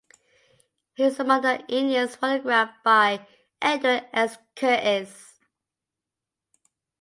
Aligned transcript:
He 0.95 1.03
was 1.03 1.19
among 1.19 1.43
the 1.43 1.59
Indians 1.67 2.15
photographed 2.15 2.83
by 2.83 3.27
Edward 3.61 4.07
S. 4.11 4.39
Curtis. 4.55 5.35